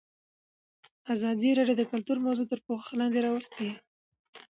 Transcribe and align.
ازادي 1.13 1.49
راډیو 1.57 1.79
د 1.79 1.83
کلتور 1.91 2.17
موضوع 2.25 2.45
تر 2.51 2.59
پوښښ 2.67 2.87
لاندې 2.99 3.19
راوستې. 3.27 3.69